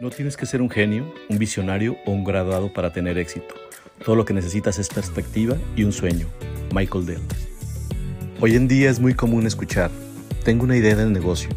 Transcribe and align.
No 0.00 0.10
tienes 0.10 0.36
que 0.36 0.46
ser 0.46 0.62
un 0.62 0.70
genio, 0.70 1.12
un 1.28 1.38
visionario 1.38 1.96
o 2.06 2.12
un 2.12 2.22
graduado 2.22 2.72
para 2.72 2.92
tener 2.92 3.18
éxito. 3.18 3.52
Todo 4.04 4.14
lo 4.14 4.24
que 4.24 4.32
necesitas 4.32 4.78
es 4.78 4.88
perspectiva 4.88 5.56
y 5.74 5.82
un 5.82 5.92
sueño. 5.92 6.28
Michael 6.72 7.04
Dell. 7.04 7.22
Hoy 8.40 8.54
en 8.54 8.68
día 8.68 8.90
es 8.90 9.00
muy 9.00 9.14
común 9.14 9.44
escuchar, 9.44 9.90
tengo 10.44 10.62
una 10.62 10.76
idea 10.76 10.94
de 10.94 11.06
negocio. 11.06 11.50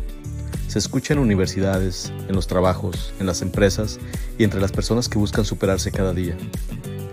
Se 0.67 0.79
escucha 0.79 1.13
en 1.13 1.19
universidades, 1.19 2.11
en 2.27 2.33
los 2.33 2.47
trabajos, 2.47 3.13
en 3.19 3.27
las 3.27 3.43
empresas 3.43 3.99
y 4.39 4.43
entre 4.43 4.59
las 4.59 4.71
personas 4.71 5.07
que 5.07 5.19
buscan 5.19 5.45
superarse 5.45 5.91
cada 5.91 6.11
día. 6.11 6.35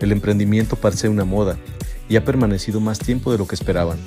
El 0.01 0.13
emprendimiento 0.13 0.77
parece 0.77 1.11
una 1.11 1.27
moda 1.27 1.59
y 2.09 2.17
ha 2.17 2.25
permanecido 2.25 2.81
más 2.81 3.01
tiempo 3.01 3.31
de 3.33 3.37
lo 3.37 3.47
que 3.47 3.55
esperaban. 3.55 3.99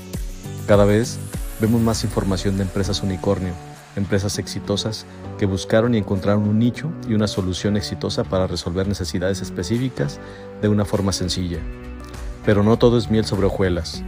Cada 0.65 0.85
vez 0.85 1.19
vemos 1.59 1.81
más 1.81 2.03
información 2.03 2.57
de 2.57 2.63
empresas 2.63 3.03
unicornio 3.03 3.53
empresas 3.95 4.39
exitosas 4.39 5.05
que 5.37 5.45
buscaron 5.45 5.95
y 5.95 5.97
encontraron 5.97 6.47
un 6.47 6.59
nicho 6.59 6.91
y 7.07 7.13
una 7.13 7.27
solución 7.27 7.77
exitosa 7.77 8.23
para 8.23 8.47
resolver 8.47 8.87
necesidades 8.87 9.41
específicas 9.41 10.19
de 10.61 10.69
una 10.69 10.85
forma 10.85 11.11
sencilla. 11.11 11.59
Pero 12.45 12.63
no 12.63 12.77
todo 12.77 12.97
es 12.97 13.09
miel 13.09 13.25
sobre 13.25 13.47
hojuelas. 13.47 14.03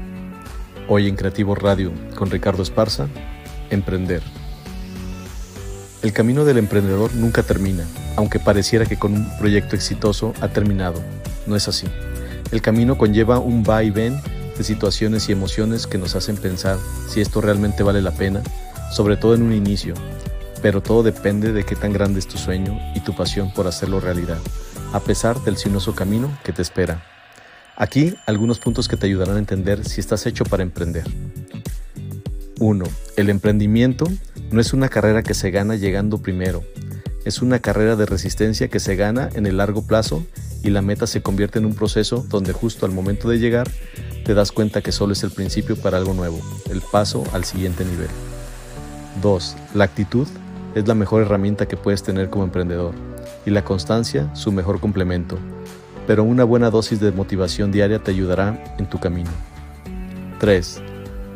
Hoy 0.87 1.07
en 1.07 1.15
Creativo 1.15 1.55
Radio 1.55 1.91
con 2.15 2.29
Ricardo 2.29 2.63
Esparza, 2.63 3.07
Emprender. 3.69 4.21
El 6.01 6.11
camino 6.11 6.43
del 6.43 6.57
emprendedor 6.57 7.15
nunca 7.15 7.43
termina, 7.43 7.85
aunque 8.17 8.39
pareciera 8.39 8.85
que 8.85 8.99
con 8.99 9.13
un 9.13 9.37
proyecto 9.37 9.75
exitoso 9.75 10.33
ha 10.41 10.49
terminado. 10.49 11.01
No 11.47 11.55
es 11.55 11.67
así. 11.67 11.87
El 12.51 12.61
camino 12.61 12.97
conlleva 12.97 13.39
un 13.39 13.63
va 13.63 13.83
y 13.83 13.89
ven 13.89 14.19
de 14.57 14.63
situaciones 14.63 15.29
y 15.29 15.31
emociones 15.31 15.87
que 15.87 15.97
nos 15.97 16.15
hacen 16.15 16.35
pensar 16.37 16.77
si 17.07 17.21
esto 17.21 17.41
realmente 17.41 17.83
vale 17.83 18.01
la 18.01 18.11
pena 18.11 18.43
sobre 18.93 19.17
todo 19.17 19.33
en 19.33 19.41
un 19.41 19.53
inicio, 19.53 19.95
pero 20.61 20.83
todo 20.83 21.01
depende 21.01 21.51
de 21.51 21.63
qué 21.63 21.75
tan 21.75 21.91
grande 21.91 22.19
es 22.19 22.27
tu 22.27 22.37
sueño 22.37 22.79
y 22.93 22.99
tu 22.99 23.15
pasión 23.15 23.51
por 23.51 23.65
hacerlo 23.65 23.99
realidad, 23.99 24.37
a 24.93 24.99
pesar 24.99 25.43
del 25.43 25.57
sinuoso 25.57 25.95
camino 25.95 26.31
que 26.43 26.53
te 26.53 26.61
espera. 26.61 27.03
Aquí 27.75 28.13
algunos 28.27 28.59
puntos 28.59 28.87
que 28.87 28.95
te 28.95 29.07
ayudarán 29.07 29.37
a 29.37 29.39
entender 29.39 29.83
si 29.83 29.99
estás 29.99 30.27
hecho 30.27 30.43
para 30.43 30.61
emprender. 30.61 31.05
1. 32.59 32.85
El 33.17 33.31
emprendimiento 33.31 34.05
no 34.51 34.61
es 34.61 34.73
una 34.73 34.89
carrera 34.89 35.23
que 35.23 35.33
se 35.33 35.49
gana 35.49 35.75
llegando 35.75 36.19
primero, 36.19 36.63
es 37.25 37.41
una 37.41 37.57
carrera 37.57 37.95
de 37.95 38.05
resistencia 38.05 38.67
que 38.67 38.79
se 38.79 38.95
gana 38.95 39.27
en 39.33 39.47
el 39.47 39.57
largo 39.57 39.87
plazo 39.87 40.23
y 40.61 40.69
la 40.69 40.83
meta 40.83 41.07
se 41.07 41.23
convierte 41.23 41.57
en 41.57 41.65
un 41.65 41.73
proceso 41.73 42.23
donde 42.29 42.53
justo 42.53 42.85
al 42.85 42.91
momento 42.91 43.27
de 43.27 43.39
llegar 43.39 43.71
te 44.23 44.35
das 44.35 44.51
cuenta 44.51 44.81
que 44.81 44.91
solo 44.91 45.13
es 45.13 45.23
el 45.23 45.31
principio 45.31 45.77
para 45.77 45.97
algo 45.97 46.13
nuevo, 46.13 46.39
el 46.69 46.81
paso 46.81 47.23
al 47.33 47.43
siguiente 47.43 47.83
nivel. 47.85 48.09
2. 49.21 49.55
La 49.73 49.83
actitud 49.83 50.27
es 50.75 50.87
la 50.87 50.95
mejor 50.95 51.21
herramienta 51.21 51.67
que 51.67 51.77
puedes 51.77 52.03
tener 52.03 52.29
como 52.29 52.43
emprendedor 52.43 52.93
y 53.45 53.51
la 53.51 53.63
constancia 53.63 54.33
su 54.35 54.51
mejor 54.51 54.79
complemento, 54.79 55.37
pero 56.07 56.23
una 56.23 56.43
buena 56.43 56.69
dosis 56.69 56.99
de 56.99 57.11
motivación 57.11 57.71
diaria 57.71 57.99
te 57.99 58.11
ayudará 58.11 58.75
en 58.77 58.89
tu 58.89 58.99
camino. 58.99 59.29
3. 60.39 60.81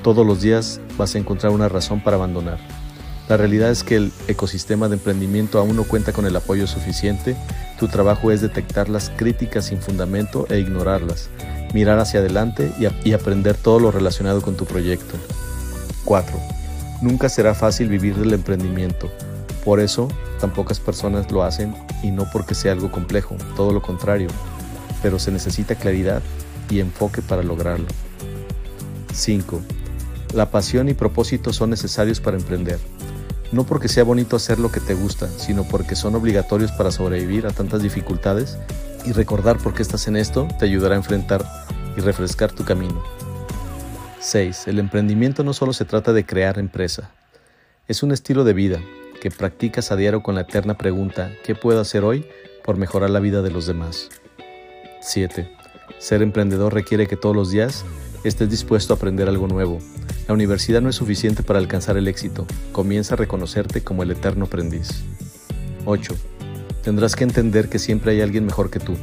Todos 0.03 0.25
los 0.25 0.42
días 0.42 0.81
vas 0.97 1.16
a 1.16 1.17
encontrar 1.17 1.52
una 1.52 1.69
razón 1.69 2.02
para 2.02 2.17
abandonar. 2.17 2.59
La 3.30 3.36
realidad 3.36 3.72
es 3.72 3.84
que 3.84 3.97
el 3.97 4.12
ecosistema 4.28 4.88
de 4.88 4.95
emprendimiento 4.95 5.59
aún 5.59 5.75
no 5.75 5.84
cuenta 5.84 6.14
con 6.14 6.25
el 6.25 6.36
apoyo 6.36 6.66
suficiente. 6.66 7.36
Tu 7.78 7.89
trabajo 7.89 8.31
es 8.31 8.41
detectar 8.41 8.88
las 8.88 9.09
críticas 9.09 9.66
sin 9.66 9.81
fundamento 9.81 10.47
e 10.50 10.59
ignorarlas, 10.59 11.30
mirar 11.73 12.00
hacia 12.00 12.22
adelante 12.22 12.72
y, 13.03 13.14
aprender 13.14 13.58
todo 13.58 13.80
lo 13.80 13.91
relacionado 13.91 14.41
con 14.41 14.56
tu 14.56 14.66
proyecto. 14.66 15.16
4. 16.06 16.56
Nunca 17.02 17.30
será 17.30 17.53
fácil 17.53 17.90
vivir 17.90 18.16
del 18.16 18.34
emprendimiento. 18.34 19.09
Por 19.64 19.80
eso, 19.80 20.08
tan 20.40 20.52
pocas 20.52 20.80
personas 20.80 21.31
lo 21.31 21.44
hacen 21.44 21.76
y 22.02 22.12
no 22.12 22.28
porque 22.31 22.56
sea 22.56 22.72
algo 22.72 22.92
complejo, 22.92 23.36
todo 23.56 23.72
lo 23.72 23.81
contrario. 23.81 24.30
Pero 25.02 25.20
se 25.20 25.31
necesita 25.31 25.75
claridad 25.75 26.22
y 26.69 26.80
enfoque 26.80 27.22
para 27.22 27.44
lograrlo. 27.44 27.88
5. 29.13 29.62
La 30.34 30.50
pasión 30.50 30.90
y 30.90 30.94
propósito 30.94 31.53
son 31.53 31.69
necesarios 31.69 32.19
para 32.19 32.38
emprender. 32.38 32.80
No 33.52 33.63
porque 33.63 33.88
sea 33.88 34.03
bonito 34.03 34.36
hacer 34.36 34.59
lo 34.59 34.72
que 34.72 34.80
te 34.80 34.94
gusta, 34.94 35.28
sino 35.38 35.63
porque 35.63 35.96
son 35.96 36.16
obligatorios 36.16 36.72
para 36.72 36.91
sobrevivir 36.91 37.46
a 37.46 37.52
tantas 37.52 37.81
dificultades 37.81 38.57
y 39.06 39.13
recordar 39.13 39.57
por 39.57 39.74
qué 39.74 39.84
estás 39.84 40.07
en 40.07 40.18
esto 40.18 40.47
te 40.59 40.66
ayudará 40.66 40.96
a 40.96 40.97
enfrentar 40.97 41.46
y 41.96 42.02
refrescar 42.02 42.52
tu 42.52 42.66
camino. 42.66 43.02
6. 44.19 44.67
El 44.67 44.79
emprendimiento 44.79 45.44
no 45.44 45.53
solo 45.53 45.73
se 45.73 45.85
trata 45.85 46.13
de 46.13 46.25
crear 46.25 46.57
empresa, 46.59 47.11
es 47.88 48.03
un 48.03 48.11
estilo 48.11 48.44
de 48.44 48.53
vida 48.53 48.81
que 49.22 49.31
practicas 49.31 49.91
a 49.91 49.95
diario 49.95 50.22
con 50.22 50.35
la 50.35 50.41
eterna 50.41 50.78
pregunta 50.78 51.31
¿qué 51.45 51.55
puedo 51.55 51.79
hacer 51.79 52.03
hoy 52.03 52.25
por 52.63 52.77
mejorar 52.77 53.09
la 53.09 53.19
vida 53.19 53.41
de 53.41 53.51
los 53.51 53.66
demás? 53.66 54.09
7. 55.01 55.50
Ser 56.00 56.22
emprendedor 56.22 56.73
requiere 56.73 57.07
que 57.07 57.16
todos 57.16 57.35
los 57.35 57.51
días 57.51 57.85
estés 58.23 58.50
dispuesto 58.50 58.94
a 58.94 58.97
aprender 58.97 59.29
algo 59.29 59.47
nuevo. 59.47 59.79
La 60.27 60.33
universidad 60.33 60.81
no 60.81 60.89
es 60.89 60.95
suficiente 60.95 61.44
para 61.44 61.59
alcanzar 61.59 61.95
el 61.95 62.07
éxito. 62.07 62.45
Comienza 62.73 63.13
a 63.13 63.17
reconocerte 63.17 63.81
como 63.81 64.03
el 64.03 64.11
eterno 64.11 64.45
aprendiz. 64.45 65.03
8. 65.85 66.13
Tendrás 66.83 67.16
que 67.16 67.23
entender 67.23 67.69
que 67.69 67.79
siempre 67.79 68.11
hay 68.11 68.22
alguien 68.22 68.45
mejor 68.45 68.69
que 68.69 68.79
tú 68.79 68.97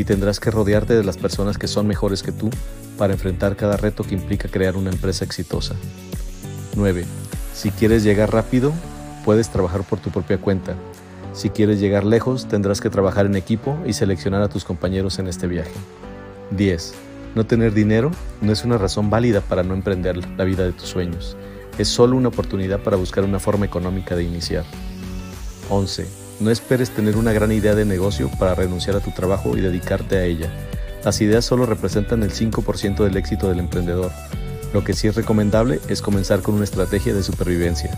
y 0.00 0.04
tendrás 0.04 0.40
que 0.40 0.50
rodearte 0.50 0.94
de 0.94 1.04
las 1.04 1.18
personas 1.18 1.58
que 1.58 1.68
son 1.68 1.86
mejores 1.86 2.22
que 2.22 2.32
tú 2.32 2.48
para 2.96 3.12
enfrentar 3.12 3.54
cada 3.54 3.76
reto 3.76 4.02
que 4.02 4.14
implica 4.14 4.48
crear 4.48 4.74
una 4.78 4.88
empresa 4.88 5.26
exitosa. 5.26 5.74
9. 6.74 7.04
Si 7.52 7.70
quieres 7.70 8.02
llegar 8.02 8.32
rápido, 8.32 8.72
puedes 9.26 9.50
trabajar 9.50 9.82
por 9.82 9.98
tu 9.98 10.08
propia 10.08 10.38
cuenta. 10.38 10.74
Si 11.34 11.50
quieres 11.50 11.80
llegar 11.80 12.06
lejos, 12.06 12.48
tendrás 12.48 12.80
que 12.80 12.88
trabajar 12.88 13.26
en 13.26 13.36
equipo 13.36 13.76
y 13.84 13.92
seleccionar 13.92 14.40
a 14.40 14.48
tus 14.48 14.64
compañeros 14.64 15.18
en 15.18 15.26
este 15.26 15.46
viaje. 15.46 15.74
10. 16.52 16.94
No 17.34 17.44
tener 17.44 17.74
dinero 17.74 18.10
no 18.40 18.52
es 18.52 18.64
una 18.64 18.78
razón 18.78 19.10
válida 19.10 19.42
para 19.42 19.64
no 19.64 19.74
emprender 19.74 20.16
la 20.38 20.44
vida 20.44 20.64
de 20.64 20.72
tus 20.72 20.88
sueños. 20.88 21.36
Es 21.76 21.88
solo 21.88 22.16
una 22.16 22.28
oportunidad 22.28 22.80
para 22.80 22.96
buscar 22.96 23.22
una 23.22 23.38
forma 23.38 23.66
económica 23.66 24.16
de 24.16 24.24
iniciar. 24.24 24.64
11. 25.68 26.19
No 26.40 26.50
esperes 26.50 26.90
tener 26.90 27.16
una 27.16 27.34
gran 27.34 27.52
idea 27.52 27.74
de 27.74 27.84
negocio 27.84 28.30
para 28.38 28.54
renunciar 28.54 28.96
a 28.96 29.00
tu 29.00 29.10
trabajo 29.10 29.56
y 29.58 29.60
dedicarte 29.60 30.16
a 30.16 30.24
ella. 30.24 30.50
Las 31.04 31.20
ideas 31.20 31.44
solo 31.44 31.66
representan 31.66 32.22
el 32.22 32.32
5% 32.32 33.04
del 33.04 33.16
éxito 33.18 33.48
del 33.48 33.58
emprendedor. 33.58 34.10
Lo 34.72 34.82
que 34.82 34.94
sí 34.94 35.06
es 35.06 35.16
recomendable 35.16 35.80
es 35.88 36.00
comenzar 36.00 36.40
con 36.40 36.54
una 36.54 36.64
estrategia 36.64 37.12
de 37.12 37.22
supervivencia. 37.22 37.90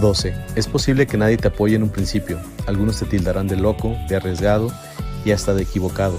12. 0.00 0.34
Es 0.56 0.66
posible 0.66 1.06
que 1.06 1.16
nadie 1.16 1.36
te 1.36 1.48
apoye 1.48 1.76
en 1.76 1.84
un 1.84 1.90
principio. 1.90 2.40
Algunos 2.66 2.98
te 2.98 3.06
tildarán 3.06 3.46
de 3.46 3.56
loco, 3.56 3.96
de 4.08 4.16
arriesgado 4.16 4.72
y 5.24 5.30
hasta 5.30 5.54
de 5.54 5.62
equivocado. 5.62 6.16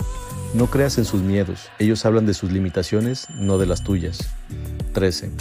No 0.53 0.67
creas 0.67 0.97
en 0.97 1.05
sus 1.05 1.21
miedos. 1.21 1.69
Ellos 1.77 2.05
hablan 2.05 2.25
de 2.25 2.33
sus 2.33 2.51
limitaciones, 2.51 3.27
no 3.35 3.57
de 3.57 3.65
las 3.65 3.83
tuyas. 3.83 4.19
13. 4.93 5.31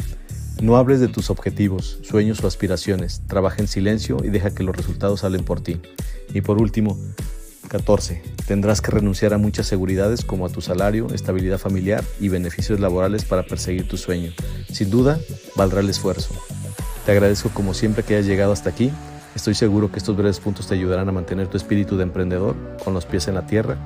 No 0.61 0.77
hables 0.79 1.01
de 1.01 1.09
tus 1.09 1.29
objetivos, 1.29 1.99
sueños 2.03 2.43
o 2.43 2.47
aspiraciones. 2.47 3.21
Trabaja 3.27 3.61
en 3.61 3.69
silencio 3.69 4.17
y 4.25 4.29
deja 4.29 4.55
que 4.55 4.63
los 4.63 4.75
resultados 4.75 5.23
hablen 5.23 5.45
por 5.45 5.61
ti. 5.61 5.81
Y 6.33 6.41
por 6.41 6.61
último, 6.61 6.99
14. 7.69 8.23
Tendrás 8.47 8.81
que 8.81 8.91
renunciar 8.91 9.35
a 9.35 9.39
muchas 9.39 9.67
seguridades 9.67 10.25
como 10.25 10.47
a 10.47 10.49
tu 10.49 10.63
salario, 10.63 11.09
estabilidad 11.13 11.59
familiar 11.59 12.03
y 12.21 12.31
beneficios 12.31 12.81
laborales 12.81 13.27
para 13.27 13.43
perseguir 13.43 13.87
tu 13.87 13.99
sueño. 13.99 14.33
Sin 14.73 14.89
duda, 14.89 15.21
valdrá 15.57 15.81
el 15.81 15.91
esfuerzo. 15.91 16.35
Te 17.05 17.13
agradezco 17.13 17.51
como 17.51 17.75
siempre 17.75 18.03
que 18.03 18.15
hayas 18.15 18.27
llegado 18.27 18.53
hasta 18.53 18.71
aquí. 18.71 18.91
Estoy 19.35 19.55
seguro 19.55 19.93
que 19.93 19.99
estos 19.99 20.17
breves 20.17 20.41
puntos 20.41 20.69
te 20.69 20.75
ayudarán 20.75 21.09
a 21.11 21.13
mantener 21.13 21.49
tu 21.49 21.59
espíritu 21.59 21.99
de 21.99 22.05
emprendedor 22.05 22.57
con 22.83 22.95
los 22.95 23.05
pies 23.05 23.29
en 23.29 23.35
la 23.35 23.47
tierra. 23.47 23.77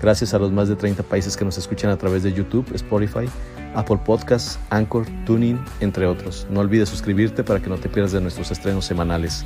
Gracias 0.00 0.34
a 0.34 0.38
los 0.38 0.52
más 0.52 0.68
de 0.68 0.76
30 0.76 1.02
países 1.04 1.36
que 1.36 1.44
nos 1.44 1.58
escuchan 1.58 1.90
a 1.90 1.96
través 1.96 2.22
de 2.22 2.32
YouTube, 2.32 2.66
Spotify, 2.74 3.28
Apple 3.74 4.00
Podcasts, 4.04 4.58
Anchor, 4.70 5.06
Tuning, 5.24 5.58
entre 5.80 6.06
otros. 6.06 6.46
No 6.50 6.60
olvides 6.60 6.88
suscribirte 6.88 7.44
para 7.44 7.60
que 7.60 7.68
no 7.68 7.78
te 7.78 7.88
pierdas 7.88 8.12
de 8.12 8.20
nuestros 8.20 8.50
estrenos 8.50 8.84
semanales. 8.84 9.44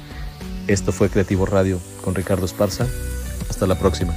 Esto 0.67 0.93
fue 0.93 1.09
Creativo 1.09 1.47
Radio 1.47 1.81
con 2.05 2.15
Ricardo 2.15 2.45
Esparza 2.45 2.87
hasta 3.49 3.67
la 3.67 3.79
próxima. 3.79 4.15